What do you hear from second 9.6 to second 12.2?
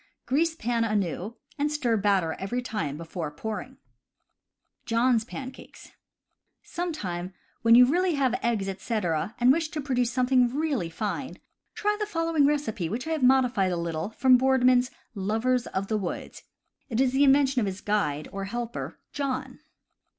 to produce something really fine, try the